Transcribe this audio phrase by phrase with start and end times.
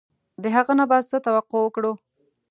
[0.43, 1.91] د هغه نه به څه توقع وکړو.